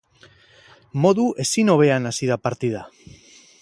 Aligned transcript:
Modu 1.03 1.27
ezin 1.45 1.71
hobean 1.75 2.13
hasi 2.13 2.31
da 2.33 2.43
partida. 2.47 2.87